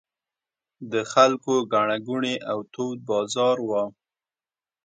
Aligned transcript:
د 0.91 0.93
خلکو 1.11 1.53
ګڼه 1.73 1.97
ګوڼې 2.07 2.35
او 2.51 2.57
تود 2.73 2.97
بازار 3.11 3.57
و. 3.67 3.71